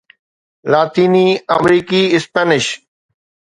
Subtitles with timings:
[0.71, 1.25] لاطيني
[1.55, 2.65] آمريڪي اسپينش